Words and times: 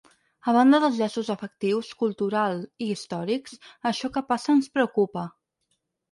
A 0.51 0.53
banda 0.55 0.77
dels 0.83 0.95
llaços 0.99 1.27
afectius, 1.33 1.91
cultural 1.99 2.57
i 2.85 2.87
històrics, 2.93 3.53
això 3.91 4.09
que 4.15 4.23
passa 4.31 4.55
ens 4.55 4.71
preocupa. 4.79 5.27